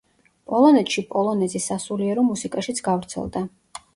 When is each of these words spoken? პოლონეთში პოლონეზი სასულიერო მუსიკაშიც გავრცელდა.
პოლონეთში 0.51 1.01
პოლონეზი 1.11 1.61
სასულიერო 1.65 2.23
მუსიკაშიც 2.31 2.81
გავრცელდა. 2.91 3.45